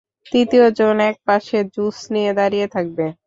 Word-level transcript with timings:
তৃতীয় 0.25 0.65
জন 0.77 0.97
এক 1.09 1.15
পাশে 1.27 1.57
জুস 1.73 1.97
নিয়ে 2.13 2.31
দাঁড়িয়ে 2.39 2.67
থাকবে। 2.67 3.05